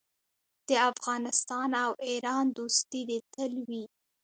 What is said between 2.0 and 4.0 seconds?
ایران دوستي دې تل وي.